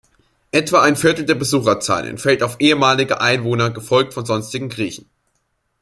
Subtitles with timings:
[0.51, 5.05] Etwa ein Viertel der Besucherzahl entfällt auf ehemalige Einwohner gefolgt von sonstigen Griechen.